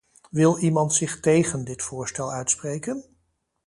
Wil 0.31 0.57
iemand 0.59 0.93
zich 0.93 1.19
tegen 1.19 1.63
dit 1.63 1.81
voorstel 1.81 2.31
uitspreken? 2.33 3.05